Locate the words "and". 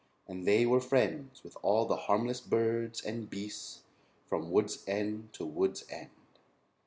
0.27-0.47, 3.03-3.29